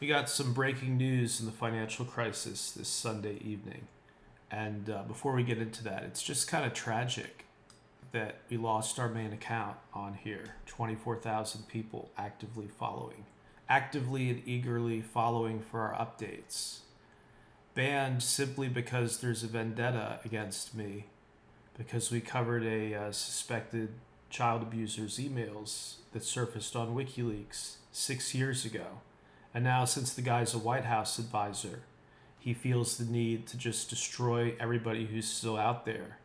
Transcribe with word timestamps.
We 0.00 0.06
got 0.06 0.30
some 0.30 0.52
breaking 0.52 0.96
news 0.96 1.40
in 1.40 1.46
the 1.46 1.52
financial 1.52 2.04
crisis 2.04 2.70
this 2.70 2.88
Sunday 2.88 3.38
evening. 3.44 3.88
And 4.48 4.88
uh, 4.88 5.02
before 5.02 5.32
we 5.32 5.42
get 5.42 5.58
into 5.58 5.82
that, 5.84 6.04
it's 6.04 6.22
just 6.22 6.46
kind 6.46 6.64
of 6.64 6.72
tragic 6.72 7.46
that 8.12 8.36
we 8.48 8.56
lost 8.56 9.00
our 9.00 9.08
main 9.08 9.32
account 9.32 9.76
on 9.92 10.14
here 10.14 10.54
24,000 10.66 11.66
people 11.66 12.10
actively 12.16 12.68
following, 12.68 13.24
actively 13.68 14.30
and 14.30 14.40
eagerly 14.46 15.00
following 15.00 15.60
for 15.60 15.80
our 15.80 15.94
updates. 15.94 16.78
Banned 17.74 18.22
simply 18.22 18.68
because 18.68 19.18
there's 19.18 19.42
a 19.42 19.48
vendetta 19.48 20.20
against 20.24 20.76
me 20.76 21.06
because 21.76 22.12
we 22.12 22.20
covered 22.20 22.64
a 22.64 22.94
uh, 22.94 23.10
suspected 23.10 23.88
child 24.30 24.62
abuser's 24.62 25.18
emails 25.18 25.96
that 26.12 26.22
surfaced 26.22 26.76
on 26.76 26.94
WikiLeaks 26.94 27.78
six 27.90 28.32
years 28.32 28.64
ago. 28.64 29.00
And 29.58 29.64
now, 29.64 29.86
since 29.86 30.12
the 30.14 30.22
guy's 30.22 30.54
a 30.54 30.58
White 30.58 30.84
House 30.84 31.18
advisor, 31.18 31.80
he 32.38 32.54
feels 32.54 32.96
the 32.96 33.04
need 33.04 33.48
to 33.48 33.56
just 33.56 33.90
destroy 33.90 34.54
everybody 34.60 35.06
who's 35.06 35.26
still 35.26 35.56
out 35.56 35.84
there 35.84 36.18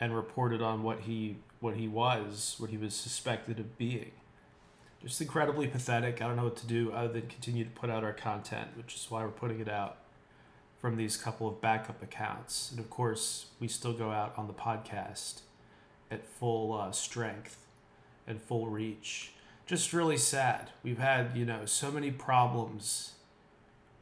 and 0.00 0.16
reported 0.16 0.62
on 0.62 0.82
what 0.82 1.00
he 1.00 1.36
what 1.60 1.76
he 1.76 1.86
was, 1.86 2.56
what 2.56 2.70
he 2.70 2.78
was 2.78 2.94
suspected 2.94 3.60
of 3.60 3.76
being. 3.76 4.12
Just 5.02 5.20
incredibly 5.20 5.66
pathetic. 5.66 6.22
I 6.22 6.26
don't 6.26 6.36
know 6.36 6.44
what 6.44 6.56
to 6.56 6.66
do 6.66 6.90
other 6.90 7.12
than 7.12 7.26
continue 7.28 7.64
to 7.64 7.70
put 7.70 7.90
out 7.90 8.02
our 8.02 8.14
content, 8.14 8.70
which 8.78 8.94
is 8.94 9.10
why 9.10 9.24
we're 9.24 9.28
putting 9.28 9.60
it 9.60 9.68
out 9.68 9.98
from 10.80 10.96
these 10.96 11.18
couple 11.18 11.46
of 11.46 11.60
backup 11.60 12.02
accounts. 12.02 12.70
And 12.70 12.80
of 12.80 12.88
course, 12.88 13.48
we 13.60 13.68
still 13.68 13.92
go 13.92 14.10
out 14.10 14.32
on 14.38 14.46
the 14.46 14.54
podcast 14.54 15.42
at 16.10 16.26
full 16.26 16.72
uh, 16.72 16.92
strength 16.92 17.58
and 18.26 18.40
full 18.40 18.68
reach. 18.68 19.32
Just 19.70 19.92
really 19.92 20.16
sad. 20.16 20.70
We've 20.82 20.98
had, 20.98 21.36
you 21.36 21.44
know, 21.44 21.64
so 21.64 21.92
many 21.92 22.10
problems 22.10 23.12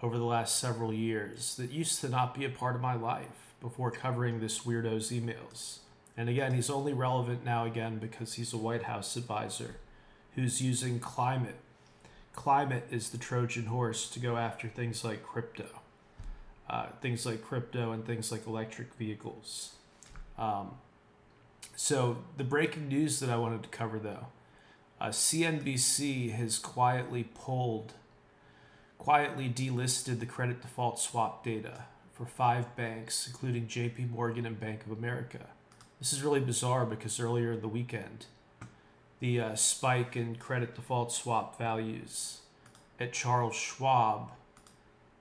over 0.02 0.16
the 0.16 0.24
last 0.24 0.58
several 0.58 0.94
years 0.94 1.56
that 1.56 1.70
used 1.70 2.00
to 2.00 2.08
not 2.08 2.34
be 2.34 2.46
a 2.46 2.48
part 2.48 2.74
of 2.74 2.80
my 2.80 2.94
life 2.94 3.52
before 3.60 3.90
covering 3.90 4.40
this 4.40 4.60
weirdo's 4.60 5.10
emails. 5.10 5.80
And 6.16 6.30
again, 6.30 6.54
he's 6.54 6.70
only 6.70 6.94
relevant 6.94 7.44
now 7.44 7.66
again 7.66 7.98
because 7.98 8.32
he's 8.32 8.54
a 8.54 8.56
White 8.56 8.84
House 8.84 9.14
advisor 9.14 9.74
who's 10.36 10.62
using 10.62 11.00
climate. 11.00 11.56
Climate 12.32 12.86
is 12.90 13.10
the 13.10 13.18
Trojan 13.18 13.66
horse 13.66 14.08
to 14.08 14.18
go 14.18 14.38
after 14.38 14.68
things 14.68 15.04
like 15.04 15.22
crypto, 15.22 15.68
uh, 16.70 16.86
things 17.02 17.26
like 17.26 17.42
crypto 17.42 17.92
and 17.92 18.06
things 18.06 18.32
like 18.32 18.46
electric 18.46 18.94
vehicles. 18.94 19.72
Um, 20.38 20.76
so, 21.76 22.24
the 22.38 22.44
breaking 22.44 22.88
news 22.88 23.20
that 23.20 23.28
I 23.28 23.36
wanted 23.36 23.64
to 23.64 23.68
cover 23.68 23.98
though 23.98 24.28
uh, 25.00 25.08
CNBC 25.08 26.32
has 26.32 26.58
quietly 26.58 27.24
pulled, 27.34 27.92
quietly 28.98 29.48
delisted 29.48 30.20
the 30.20 30.26
credit 30.26 30.60
default 30.60 30.98
swap 30.98 31.44
data 31.44 31.84
for 32.12 32.26
five 32.26 32.74
banks, 32.74 33.26
including 33.26 33.66
JP 33.66 34.10
Morgan 34.10 34.44
and 34.44 34.58
Bank 34.58 34.84
of 34.84 34.92
America. 34.92 35.46
This 36.00 36.12
is 36.12 36.22
really 36.22 36.40
bizarre 36.40 36.84
because 36.84 37.20
earlier 37.20 37.52
in 37.52 37.60
the 37.60 37.68
weekend, 37.68 38.26
the 39.20 39.40
uh, 39.40 39.54
spike 39.54 40.16
in 40.16 40.36
credit 40.36 40.74
default 40.74 41.12
swap 41.12 41.58
values 41.58 42.38
at 43.00 43.12
Charles 43.12 43.54
Schwab, 43.54 44.30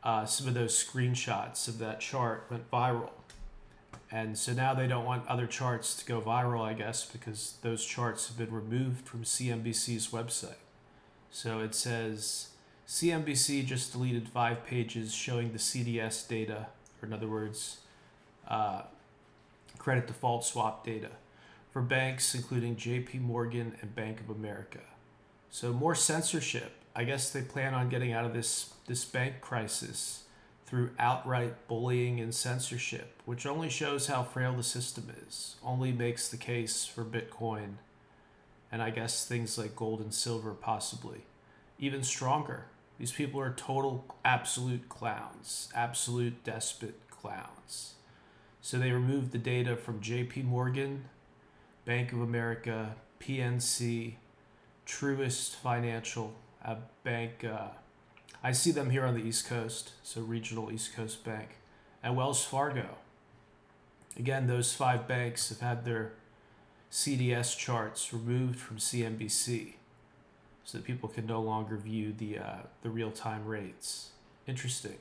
uh, 0.03 0.25
some 0.25 0.47
of 0.47 0.53
those 0.53 0.83
screenshots 0.83 1.67
of 1.67 1.79
that 1.79 1.99
chart 1.99 2.45
went 2.49 2.69
viral. 2.71 3.11
And 4.09 4.37
so 4.37 4.53
now 4.53 4.73
they 4.73 4.87
don't 4.87 5.05
want 5.05 5.27
other 5.27 5.47
charts 5.47 5.95
to 5.95 6.05
go 6.05 6.21
viral, 6.21 6.61
I 6.61 6.73
guess, 6.73 7.05
because 7.05 7.55
those 7.61 7.85
charts 7.85 8.27
have 8.27 8.37
been 8.37 8.53
removed 8.53 9.05
from 9.05 9.23
CNBC's 9.23 10.07
website. 10.07 10.61
So 11.29 11.59
it 11.59 11.75
says 11.75 12.49
CNBC 12.87 13.65
just 13.65 13.91
deleted 13.91 14.29
five 14.29 14.65
pages 14.65 15.13
showing 15.13 15.51
the 15.51 15.57
CDS 15.57 16.25
data, 16.27 16.67
or 17.01 17.07
in 17.07 17.13
other 17.13 17.27
words, 17.27 17.79
uh, 18.47 18.83
credit 19.77 20.07
default 20.07 20.45
swap 20.45 20.85
data 20.85 21.09
for 21.71 21.81
banks 21.81 22.33
including 22.33 22.75
JP 22.75 23.21
Morgan 23.21 23.75
and 23.81 23.93
Bank 23.93 24.19
of 24.21 24.29
America. 24.29 24.79
So 25.49 25.73
more 25.73 25.95
censorship. 25.95 26.71
I 26.95 27.03
guess 27.03 27.29
they 27.29 27.41
plan 27.41 27.73
on 27.73 27.89
getting 27.89 28.13
out 28.13 28.25
of 28.25 28.33
this 28.33 28.73
this 28.87 29.05
bank 29.05 29.41
crisis 29.41 30.23
through 30.67 30.91
outright 30.99 31.67
bullying 31.67 32.19
and 32.19 32.35
censorship, 32.35 33.21
which 33.25 33.45
only 33.45 33.69
shows 33.69 34.07
how 34.07 34.21
frail 34.21 34.53
the 34.53 34.63
system 34.63 35.09
is, 35.25 35.55
only 35.63 35.91
makes 35.91 36.27
the 36.27 36.37
case 36.37 36.85
for 36.85 37.03
Bitcoin 37.03 37.77
and 38.71 38.81
I 38.81 38.89
guess 38.89 39.25
things 39.25 39.57
like 39.57 39.75
gold 39.75 40.01
and 40.01 40.13
silver 40.13 40.51
possibly 40.51 41.21
even 41.79 42.03
stronger. 42.03 42.65
These 42.99 43.11
people 43.11 43.39
are 43.39 43.53
total 43.53 44.03
absolute 44.25 44.89
clowns, 44.89 45.69
absolute 45.75 46.43
despot 46.43 46.95
clowns. 47.09 47.93
So 48.61 48.77
they 48.77 48.91
removed 48.91 49.31
the 49.31 49.37
data 49.37 49.77
from 49.77 50.01
JP 50.01 50.45
Morgan, 50.45 51.05
Bank 51.85 52.11
of 52.11 52.21
America, 52.21 52.95
PNC, 53.19 54.15
Truist 54.85 55.55
Financial, 55.55 56.33
a 56.63 56.77
bank. 57.03 57.45
Uh, 57.45 57.67
I 58.43 58.51
see 58.51 58.71
them 58.71 58.89
here 58.89 59.05
on 59.05 59.15
the 59.15 59.23
East 59.23 59.47
Coast, 59.47 59.91
so 60.03 60.21
regional 60.21 60.71
East 60.71 60.95
Coast 60.95 61.23
bank, 61.23 61.57
and 62.03 62.15
Wells 62.15 62.43
Fargo. 62.43 62.97
Again, 64.17 64.47
those 64.47 64.73
five 64.73 65.07
banks 65.07 65.49
have 65.49 65.59
had 65.59 65.85
their 65.85 66.13
CDS 66.91 67.57
charts 67.57 68.13
removed 68.13 68.59
from 68.59 68.77
CNBC 68.77 69.73
so 70.63 70.77
that 70.77 70.85
people 70.85 71.09
can 71.09 71.25
no 71.25 71.41
longer 71.41 71.77
view 71.77 72.13
the, 72.17 72.39
uh, 72.39 72.55
the 72.81 72.89
real 72.89 73.11
time 73.11 73.45
rates. 73.45 74.09
Interesting. 74.47 74.97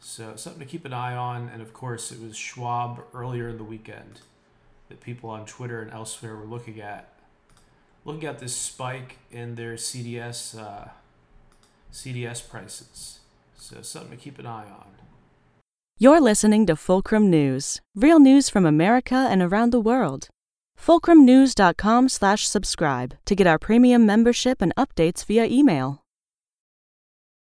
So 0.00 0.36
something 0.36 0.60
to 0.60 0.66
keep 0.66 0.84
an 0.84 0.92
eye 0.92 1.14
on. 1.14 1.50
And 1.52 1.60
of 1.60 1.72
course, 1.72 2.10
it 2.10 2.20
was 2.20 2.36
Schwab 2.36 3.02
earlier 3.12 3.48
in 3.48 3.58
the 3.58 3.64
weekend 3.64 4.20
that 4.88 5.00
people 5.00 5.30
on 5.30 5.44
Twitter 5.44 5.82
and 5.82 5.90
elsewhere 5.92 6.34
were 6.34 6.46
looking 6.46 6.80
at, 6.80 7.12
looking 8.04 8.24
at 8.24 8.38
this 8.38 8.56
spike 8.56 9.18
in 9.30 9.54
their 9.54 9.74
CDS 9.74 10.58
uh, 10.58 10.88
CDS 11.92 12.48
prices. 12.48 13.20
So 13.56 13.82
something 13.82 14.16
to 14.16 14.16
keep 14.16 14.38
an 14.38 14.46
eye 14.46 14.66
on. 14.66 14.86
You're 15.98 16.20
listening 16.20 16.64
to 16.66 16.76
Fulcrum 16.76 17.28
News, 17.28 17.80
real 17.94 18.18
news 18.18 18.48
from 18.48 18.64
America 18.64 19.28
and 19.30 19.42
around 19.42 19.70
the 19.70 19.80
world. 19.80 20.28
Fulcrumnews.com 20.78 22.08
slash 22.08 22.48
subscribe 22.48 23.16
to 23.26 23.34
get 23.34 23.46
our 23.46 23.58
premium 23.58 24.06
membership 24.06 24.62
and 24.62 24.74
updates 24.76 25.26
via 25.26 25.44
email. 25.44 25.99